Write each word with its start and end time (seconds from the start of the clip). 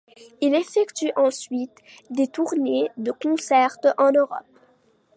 Il 0.41 0.55
effectue 0.55 1.11
ensuite 1.15 1.77
des 2.09 2.25
tournées 2.27 2.89
de 2.97 3.11
concerts 3.11 3.77
en 3.99 4.11
Europe. 4.11 4.47